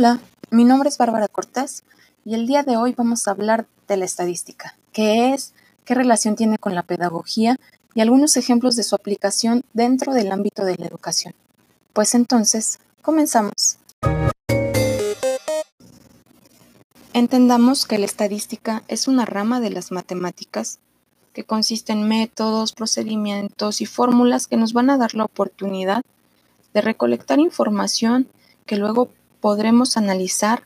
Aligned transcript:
Hola, 0.00 0.18
mi 0.50 0.64
nombre 0.64 0.88
es 0.88 0.96
Bárbara 0.96 1.28
Cortés 1.28 1.84
y 2.24 2.32
el 2.32 2.46
día 2.46 2.62
de 2.62 2.78
hoy 2.78 2.94
vamos 2.96 3.28
a 3.28 3.32
hablar 3.32 3.66
de 3.86 3.98
la 3.98 4.06
estadística, 4.06 4.74
qué 4.94 5.34
es, 5.34 5.52
qué 5.84 5.94
relación 5.94 6.36
tiene 6.36 6.56
con 6.56 6.74
la 6.74 6.84
pedagogía 6.84 7.58
y 7.94 8.00
algunos 8.00 8.38
ejemplos 8.38 8.76
de 8.76 8.82
su 8.82 8.94
aplicación 8.94 9.62
dentro 9.74 10.14
del 10.14 10.32
ámbito 10.32 10.64
de 10.64 10.78
la 10.78 10.86
educación. 10.86 11.34
Pues 11.92 12.14
entonces, 12.14 12.78
comenzamos. 13.02 13.76
Entendamos 17.12 17.84
que 17.84 17.98
la 17.98 18.06
estadística 18.06 18.82
es 18.88 19.06
una 19.06 19.26
rama 19.26 19.60
de 19.60 19.68
las 19.68 19.92
matemáticas 19.92 20.78
que 21.34 21.44
consiste 21.44 21.92
en 21.92 22.08
métodos, 22.08 22.72
procedimientos 22.72 23.82
y 23.82 23.84
fórmulas 23.84 24.46
que 24.46 24.56
nos 24.56 24.72
van 24.72 24.88
a 24.88 24.96
dar 24.96 25.14
la 25.14 25.24
oportunidad 25.24 26.00
de 26.72 26.80
recolectar 26.80 27.38
información 27.38 28.28
que 28.64 28.76
luego 28.76 29.10
podremos 29.40 29.96
analizar 29.96 30.64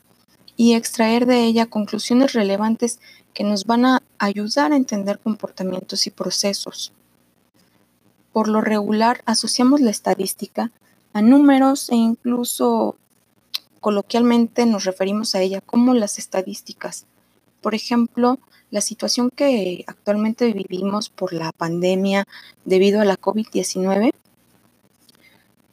y 0.57 0.75
extraer 0.75 1.27
de 1.27 1.45
ella 1.45 1.67
conclusiones 1.67 2.33
relevantes 2.33 3.01
que 3.33 3.45
nos 3.45 3.65
van 3.65 3.85
a 3.85 4.03
ayudar 4.19 4.73
a 4.73 4.77
entender 4.77 5.19
comportamientos 5.19 6.07
y 6.07 6.11
procesos. 6.11 6.93
Por 8.33 8.49
lo 8.49 8.61
regular 8.61 9.23
asociamos 9.27 9.81
la 9.81 9.91
estadística 9.91 10.71
a 11.13 11.23
números 11.23 11.91
e 11.91 11.97
incluso 11.97 12.97
coloquialmente 13.81 14.67
nos 14.67 14.85
referimos 14.85 15.35
a 15.35 15.41
ella 15.41 15.61
como 15.61 15.95
las 15.95 16.19
estadísticas. 16.19 17.07
Por 17.61 17.75
ejemplo, 17.75 18.39
la 18.71 18.81
situación 18.81 19.31
que 19.31 19.85
actualmente 19.87 20.53
vivimos 20.53 21.11
por 21.11 21.33
la 21.33 21.53
pandemia 21.53 22.27
debido 22.65 23.01
a 23.01 23.05
la 23.05 23.17
COVID-19, 23.17 24.13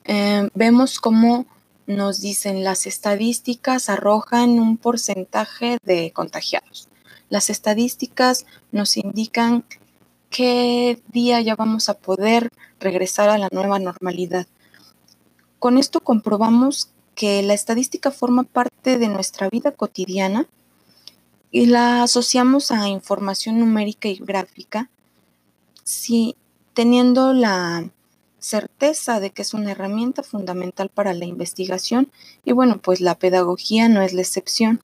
eh, 0.06 0.50
vemos 0.54 1.00
cómo 1.00 1.46
nos 1.96 2.22
dicen 2.22 2.64
las 2.64 2.88
estadísticas 2.88 3.90
arrojan 3.90 4.60
un 4.60 4.78
porcentaje 4.78 5.78
de 5.84 6.12
contagiados. 6.12 6.90
Las 7.30 7.50
estadísticas 7.50 8.46
nos 8.72 8.98
indican 8.98 9.64
qué 10.30 11.02
día 11.08 11.42
ya 11.42 11.56
vamos 11.56 11.90
a 11.90 11.96
poder 11.96 12.52
regresar 12.80 13.30
a 13.30 13.38
la 13.38 13.50
nueva 13.52 13.80
normalidad. 13.80 14.48
Con 15.60 15.78
esto 15.78 16.00
comprobamos 16.00 16.90
que 17.16 17.44
la 17.44 17.54
estadística 17.54 18.12
forma 18.12 18.44
parte 18.44 18.98
de 18.98 19.08
nuestra 19.08 19.50
vida 19.50 19.72
cotidiana 19.72 20.48
y 21.52 21.68
la 21.68 22.04
asociamos 22.04 22.72
a 22.72 22.88
información 22.88 23.60
numérica 23.60 24.08
y 24.08 24.16
gráfica, 24.16 24.90
si 25.84 26.36
teniendo 26.74 27.34
la 27.34 27.90
certeza 28.42 29.20
de 29.20 29.30
que 29.30 29.44
es 29.44 29.54
una 29.54 29.72
herramienta 29.72 30.24
fundamental 30.24 30.90
para 30.90 31.14
la 31.14 31.26
investigación 31.26 32.12
y 32.44 32.52
bueno, 32.52 32.80
pues 32.80 33.00
la 33.00 33.16
pedagogía 33.16 33.88
no 33.88 34.02
es 34.02 34.14
la 34.14 34.22
excepción. 34.22 34.82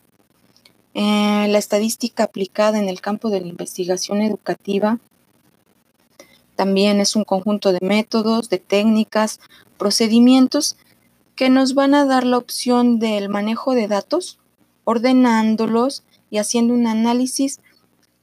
Eh, 0.94 1.48
la 1.50 1.58
estadística 1.58 2.24
aplicada 2.24 2.78
en 2.78 2.88
el 2.88 3.02
campo 3.02 3.30
de 3.30 3.42
la 3.42 3.48
investigación 3.48 4.22
educativa 4.22 5.00
también 6.56 7.00
es 7.00 7.16
un 7.16 7.24
conjunto 7.24 7.72
de 7.72 7.80
métodos, 7.82 8.50
de 8.50 8.60
técnicas, 8.60 9.40
procedimientos 9.78 10.78
que 11.36 11.50
nos 11.50 11.74
van 11.74 11.94
a 11.94 12.06
dar 12.06 12.26
la 12.26 12.38
opción 12.38 13.00
del 13.00 13.30
manejo 13.30 13.74
de 13.74 13.88
datos, 13.88 14.40
ordenándolos 14.84 16.04
y 16.30 16.38
haciendo 16.38 16.74
un 16.74 16.88
análisis 16.88 17.60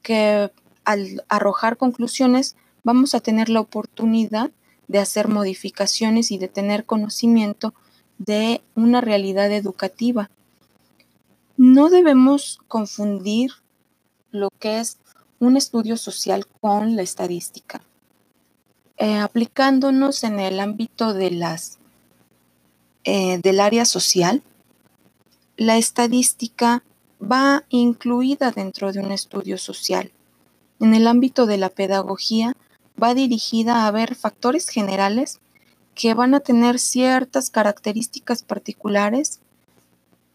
que 0.01 0.51
al 0.85 1.23
arrojar 1.27 1.77
conclusiones 1.77 2.55
vamos 2.83 3.15
a 3.15 3.19
tener 3.19 3.49
la 3.49 3.61
oportunidad 3.61 4.51
de 4.87 4.99
hacer 4.99 5.27
modificaciones 5.27 6.31
y 6.31 6.37
de 6.37 6.47
tener 6.47 6.85
conocimiento 6.85 7.73
de 8.17 8.61
una 8.75 9.01
realidad 9.01 9.51
educativa. 9.51 10.29
No 11.57 11.89
debemos 11.89 12.59
confundir 12.67 13.51
lo 14.31 14.49
que 14.59 14.79
es 14.79 14.97
un 15.39 15.57
estudio 15.57 15.97
social 15.97 16.45
con 16.61 16.95
la 16.95 17.01
estadística. 17.01 17.81
Eh, 18.97 19.17
aplicándonos 19.17 20.23
en 20.23 20.39
el 20.39 20.59
ámbito 20.59 21.13
de 21.13 21.31
las, 21.31 21.79
eh, 23.03 23.39
del 23.39 23.59
área 23.59 23.85
social, 23.85 24.41
la 25.57 25.77
estadística 25.77 26.83
va 27.21 27.63
incluida 27.69 28.51
dentro 28.51 28.91
de 28.91 28.99
un 28.99 29.11
estudio 29.11 29.57
social. 29.57 30.11
En 30.79 30.93
el 30.93 31.07
ámbito 31.07 31.45
de 31.45 31.57
la 31.57 31.69
pedagogía, 31.69 32.55
va 33.01 33.13
dirigida 33.13 33.87
a 33.87 33.91
ver 33.91 34.15
factores 34.15 34.69
generales 34.69 35.39
que 35.93 36.13
van 36.13 36.33
a 36.33 36.41
tener 36.41 36.79
ciertas 36.79 37.49
características 37.49 38.43
particulares, 38.43 39.39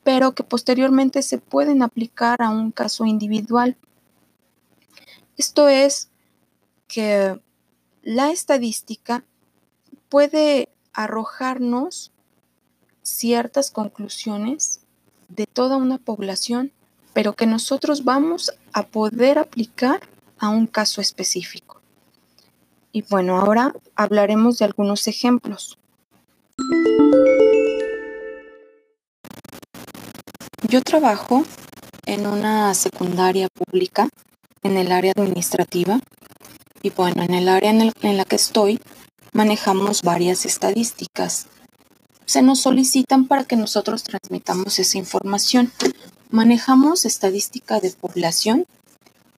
pero 0.02 0.32
que 0.32 0.42
posteriormente 0.42 1.22
se 1.22 1.38
pueden 1.38 1.82
aplicar 1.82 2.42
a 2.42 2.50
un 2.50 2.70
caso 2.70 3.04
individual. 3.04 3.76
Esto 5.36 5.68
es 5.68 6.08
que 6.88 7.40
la 8.02 8.30
estadística 8.30 9.24
puede 10.08 10.70
arrojarnos 10.92 12.10
ciertas 13.02 13.70
conclusiones 13.70 14.80
de 15.28 15.46
toda 15.46 15.76
una 15.76 15.98
población, 15.98 16.72
pero 17.12 17.34
que 17.34 17.46
nosotros 17.46 18.04
vamos 18.04 18.52
a 18.72 18.86
poder 18.86 19.38
aplicar 19.38 20.00
a 20.38 20.48
un 20.48 20.66
caso 20.66 21.00
específico. 21.00 21.79
Y 22.92 23.02
bueno, 23.02 23.38
ahora 23.38 23.74
hablaremos 23.94 24.58
de 24.58 24.64
algunos 24.64 25.06
ejemplos. 25.06 25.78
Yo 30.68 30.82
trabajo 30.82 31.44
en 32.06 32.26
una 32.26 32.74
secundaria 32.74 33.48
pública 33.48 34.08
en 34.62 34.76
el 34.76 34.92
área 34.92 35.12
administrativa 35.16 36.00
y 36.82 36.90
bueno, 36.90 37.22
en 37.22 37.34
el 37.34 37.48
área 37.48 37.70
en, 37.70 38.16
la 38.16 38.24
que 38.24 38.36
estoy 38.36 38.80
manejamos 39.32 40.02
varias 40.02 40.44
estadísticas. 40.44 41.46
Se 42.26 42.42
nos 42.42 42.60
solicitan 42.60 43.26
para 43.26 43.44
que 43.44 43.56
nosotros 43.56 44.02
transmitamos 44.02 44.78
esa 44.78 44.98
información. 44.98 45.72
Manejamos 46.30 47.04
estadística 47.04 47.80
de 47.80 47.90
población 47.90 48.66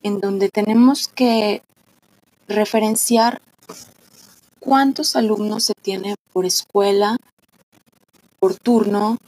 en 0.03 0.21
donde 0.21 0.49
tenemos 0.49 1.09
que 1.09 1.63
referenciar 2.53 3.41
cuántos 4.61 5.17
alumnos 5.17 5.65
se 5.65 5.75
tiene 5.75 6.15
por 6.33 6.47
escuela, 6.47 7.17
por 8.39 8.55
turno, 8.55 9.19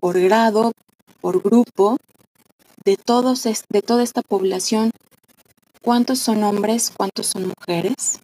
por 0.00 0.20
grado, 0.20 0.72
por 1.20 1.42
grupo, 1.42 1.96
de, 2.84 2.96
todos 2.96 3.44
de 3.44 3.82
toda 3.82 4.02
esta 4.02 4.22
población, 4.22 4.90
cuántos 5.82 6.18
son 6.18 6.44
hombres, 6.44 6.92
cuántos 6.94 7.28
son 7.28 7.48
mujeres. 7.48 8.20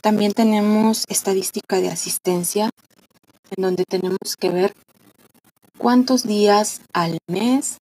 También 0.00 0.32
tenemos 0.32 1.04
estadística 1.08 1.80
de 1.80 1.88
asistencia, 1.88 2.70
en 3.56 3.62
donde 3.62 3.84
tenemos 3.84 4.36
que 4.38 4.50
ver 4.50 4.74
cuántos 5.76 6.22
días 6.22 6.80
al 6.92 7.18
mes 7.26 7.78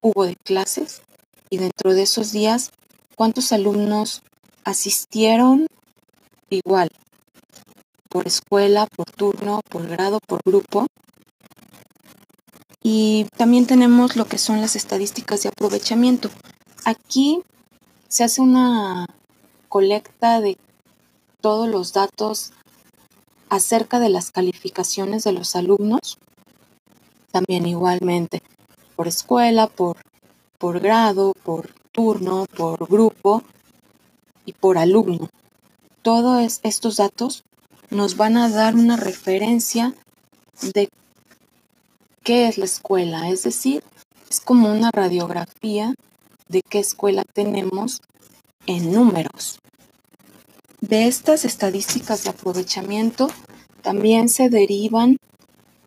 hubo 0.00 0.24
de 0.24 0.36
clases 0.36 1.02
y 1.48 1.58
dentro 1.58 1.94
de 1.94 2.02
esos 2.02 2.32
días 2.32 2.70
cuántos 3.16 3.52
alumnos 3.52 4.22
asistieron 4.64 5.66
igual, 6.50 6.90
por 8.08 8.26
escuela, 8.26 8.86
por 8.86 9.10
turno, 9.10 9.60
por 9.68 9.86
grado, 9.86 10.20
por 10.26 10.40
grupo. 10.44 10.86
Y 12.82 13.26
también 13.36 13.66
tenemos 13.66 14.16
lo 14.16 14.24
que 14.24 14.38
son 14.38 14.60
las 14.60 14.74
estadísticas 14.76 15.42
de 15.42 15.50
aprovechamiento. 15.50 16.30
Aquí 16.84 17.42
se 18.08 18.24
hace 18.24 18.40
una 18.40 19.06
colecta 19.68 20.40
de 20.40 20.56
todos 21.40 21.68
los 21.68 21.92
datos 21.92 22.52
acerca 23.48 24.00
de 24.00 24.08
las 24.08 24.30
calificaciones 24.30 25.24
de 25.24 25.32
los 25.32 25.54
alumnos. 25.56 26.18
También 27.30 27.66
igualmente 27.66 28.42
por 28.96 29.08
escuela, 29.08 29.66
por, 29.66 29.96
por 30.58 30.80
grado, 30.80 31.32
por 31.44 31.72
turno, 31.92 32.46
por 32.56 32.86
grupo 32.88 33.42
y 34.50 34.52
por 34.52 34.78
alumno. 34.78 35.30
Todos 36.02 36.60
estos 36.64 36.96
datos 36.96 37.44
nos 37.90 38.16
van 38.16 38.36
a 38.36 38.48
dar 38.48 38.74
una 38.74 38.96
referencia 38.96 39.94
de 40.74 40.90
qué 42.24 42.48
es 42.48 42.58
la 42.58 42.64
escuela, 42.64 43.28
es 43.28 43.44
decir, 43.44 43.84
es 44.28 44.40
como 44.40 44.72
una 44.72 44.90
radiografía 44.92 45.94
de 46.48 46.62
qué 46.62 46.80
escuela 46.80 47.22
tenemos 47.32 48.00
en 48.66 48.92
números. 48.92 49.60
De 50.80 51.06
estas 51.06 51.44
estadísticas 51.44 52.24
de 52.24 52.30
aprovechamiento 52.30 53.28
también 53.82 54.28
se 54.28 54.48
derivan 54.48 55.18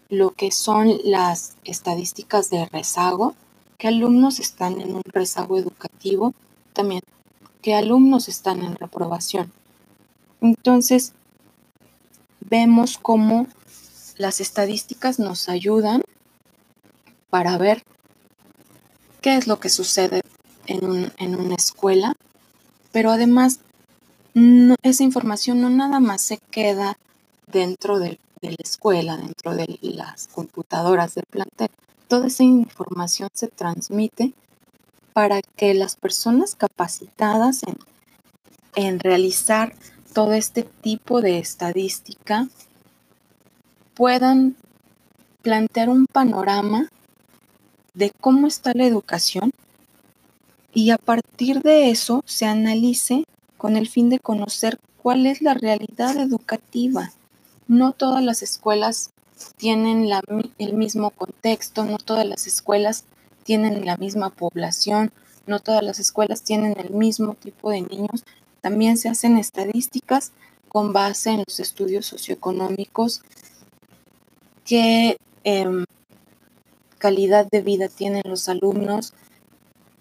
lo 0.10 0.32
que 0.32 0.52
son 0.52 0.94
las 1.04 1.56
estadísticas 1.66 2.50
de 2.50 2.66
rezago, 2.68 3.36
qué 3.78 3.90
alumnos 3.90 4.40
están 4.40 4.80
en 4.80 4.96
un 4.96 5.04
rezago 5.06 5.58
educativo, 5.58 6.34
también 6.72 7.02
qué 7.64 7.74
alumnos 7.74 8.28
están 8.28 8.62
en 8.62 8.76
reprobación. 8.76 9.52
Entonces, 10.42 11.14
vemos 12.42 13.00
cómo 13.02 13.48
las 14.18 14.42
estadísticas 14.42 15.18
nos 15.18 15.50
ayudan 15.50 16.04
para 17.30 17.58
ver 17.58 17.84
qué 19.22 19.38
es 19.38 19.48
lo 19.48 19.60
que 19.60 19.70
sucede 19.70 20.22
en, 20.68 21.36
una 21.36 21.56
escuela, 21.56 22.14
pero 22.92 23.12
además 23.12 23.62
esa 24.84 25.04
información 25.04 25.62
no 25.62 25.70
nada 25.70 26.00
más 26.02 26.22
se 26.22 26.38
queda 26.38 26.98
dentro 27.48 27.98
de 27.98 28.20
la 28.42 28.56
escuela, 28.60 29.16
dentro 29.16 29.56
de 29.56 29.80
las 29.82 30.28
computadoras 30.28 31.16
del 31.16 31.26
plantel. 31.30 31.70
Toda 32.10 32.28
esa 32.28 32.44
información 32.44 33.30
se 33.34 33.48
transmite 33.48 34.34
para 35.14 35.42
que 35.42 35.74
las 35.74 35.96
personas 35.96 36.56
capacitadas 36.56 37.62
en 38.76 39.00
realizar 39.00 39.74
todo 40.14 40.34
este 40.34 40.64
tipo 40.64 41.22
de 41.22 41.40
estadística 41.40 42.48
puedan 43.94 44.56
plantear 45.42 45.90
un 45.90 46.08
panorama 46.08 46.90
de 47.94 48.12
cómo 48.12 48.48
está 48.48 48.72
la 48.74 48.86
educación 48.86 49.52
y 50.74 50.90
a 50.90 50.98
partir 50.98 51.62
de 51.62 51.92
eso 51.92 52.24
se 52.26 52.46
analice 52.46 53.26
con 53.58 53.76
el 53.76 53.88
fin 53.88 54.10
de 54.10 54.20
conocer 54.20 54.80
cuál 55.02 55.28
es 55.28 55.42
la 55.42 55.54
realidad 55.54 56.18
educativa. 56.18 57.12
No 57.68 57.92
todas 57.92 58.24
las 58.24 58.42
escuelas 58.42 59.12
tienen 59.58 60.10
el 60.58 60.74
mismo 60.74 61.12
contexto, 61.12 61.86
no 61.86 61.98
todas 61.98 62.26
las 62.26 62.48
escuelas 62.48 63.06
tienen 63.44 63.86
la 63.86 63.98
misma 63.98 64.30
población, 64.30 65.12
no 65.46 65.60
todas 65.60 65.84
las 65.84 66.00
escuelas 66.00 66.44
tienen 66.44 66.76
el 66.80 66.92
mismo 66.92 67.36
tipo 67.36 67.70
de 67.70 67.82
niños. 67.82 68.24
También 68.62 68.98
se 68.98 69.10
hacen 69.10 69.38
estadísticas 69.38 70.32
con 70.70 70.94
base 70.94 71.32
en 71.32 71.44
los 71.46 71.60
estudios 71.60 72.06
socioeconómicos 72.06 73.22
qué 74.64 75.18
em, 75.44 75.86
calidad 76.98 77.48
de 77.52 77.62
vida 77.62 77.90
tienen 77.90 78.24
los 78.26 78.48
alumnos, 78.50 79.14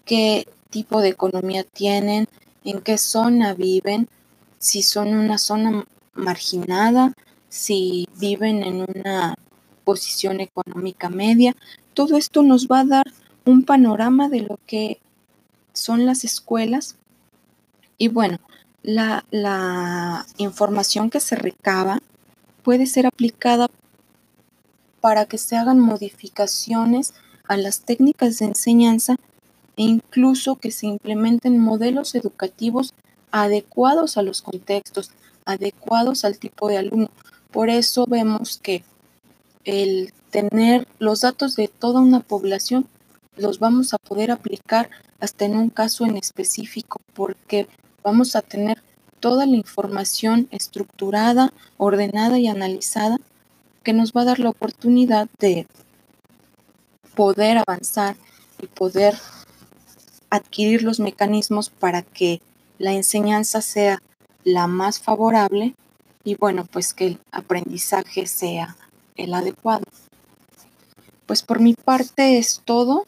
qué 0.05 0.47
tipo 0.69 1.01
de 1.01 1.09
economía 1.09 1.63
tienen, 1.63 2.27
en 2.63 2.81
qué 2.81 2.97
zona 2.97 3.53
viven, 3.53 4.07
si 4.59 4.81
son 4.81 5.13
una 5.13 5.37
zona 5.37 5.85
marginada, 6.13 7.13
si 7.49 8.07
viven 8.17 8.63
en 8.63 8.85
una 8.95 9.35
posición 9.83 10.39
económica 10.39 11.09
media. 11.09 11.55
Todo 11.93 12.17
esto 12.17 12.41
nos 12.41 12.67
va 12.67 12.79
a 12.79 12.85
dar 12.85 13.05
un 13.45 13.63
panorama 13.63 14.29
de 14.29 14.41
lo 14.41 14.59
que 14.65 14.99
son 15.73 16.05
las 16.05 16.23
escuelas. 16.23 16.97
Y 17.97 18.07
bueno, 18.07 18.39
la, 18.81 19.25
la 19.31 20.25
información 20.37 21.09
que 21.09 21.19
se 21.19 21.35
recaba 21.35 21.99
puede 22.63 22.85
ser 22.85 23.05
aplicada 23.05 23.69
para 25.01 25.25
que 25.25 25.37
se 25.37 25.57
hagan 25.57 25.79
modificaciones 25.79 27.13
a 27.47 27.57
las 27.57 27.81
técnicas 27.81 28.39
de 28.39 28.45
enseñanza 28.45 29.15
e 29.75 29.83
incluso 29.83 30.55
que 30.55 30.71
se 30.71 30.87
implementen 30.87 31.59
modelos 31.59 32.15
educativos 32.15 32.93
adecuados 33.31 34.17
a 34.17 34.21
los 34.21 34.41
contextos, 34.41 35.11
adecuados 35.45 36.23
al 36.23 36.37
tipo 36.37 36.67
de 36.67 36.77
alumno. 36.77 37.09
Por 37.51 37.69
eso 37.69 38.05
vemos 38.07 38.59
que 38.61 38.83
el 39.65 40.13
tener 40.29 40.87
los 40.99 41.21
datos 41.21 41.55
de 41.55 41.67
toda 41.67 41.99
una 41.99 42.19
población 42.19 42.87
los 43.37 43.59
vamos 43.59 43.93
a 43.93 43.97
poder 43.97 44.31
aplicar 44.31 44.89
hasta 45.19 45.45
en 45.45 45.55
un 45.55 45.69
caso 45.69 46.05
en 46.05 46.17
específico, 46.17 47.01
porque 47.13 47.67
vamos 48.03 48.35
a 48.35 48.41
tener 48.41 48.83
toda 49.19 49.45
la 49.45 49.55
información 49.55 50.47
estructurada, 50.51 51.53
ordenada 51.77 52.39
y 52.39 52.47
analizada 52.47 53.17
que 53.83 53.93
nos 53.93 54.11
va 54.13 54.21
a 54.21 54.25
dar 54.25 54.39
la 54.39 54.49
oportunidad 54.49 55.29
de 55.39 55.67
poder 57.15 57.57
avanzar 57.57 58.15
y 58.61 58.67
poder 58.67 59.15
adquirir 60.29 60.83
los 60.83 60.99
mecanismos 60.99 61.69
para 61.69 62.01
que 62.01 62.41
la 62.79 62.93
enseñanza 62.93 63.61
sea 63.61 64.01
la 64.43 64.67
más 64.67 64.99
favorable 64.99 65.75
y 66.23 66.35
bueno, 66.35 66.65
pues 66.65 66.93
que 66.93 67.07
el 67.07 67.19
aprendizaje 67.31 68.25
sea 68.25 68.75
el 69.15 69.33
adecuado. 69.33 69.85
Pues 71.25 71.43
por 71.43 71.59
mi 71.59 71.73
parte 71.73 72.37
es 72.37 72.61
todo. 72.65 73.05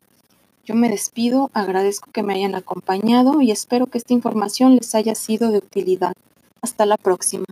Yo 0.65 0.73
me 0.73 0.89
despido, 0.89 1.51
agradezco 1.53 2.11
que 2.11 2.23
me 2.23 2.33
hayan 2.33 2.55
acompañado 2.55 3.39
y 3.39 3.51
espero 3.51 3.85
que 3.85 3.99
esta 3.99 4.13
información 4.13 4.75
les 4.75 4.95
haya 4.95 5.13
sido 5.13 5.51
de 5.51 5.59
utilidad. 5.59 6.13
Hasta 6.61 6.87
la 6.87 6.97
próxima. 6.97 7.45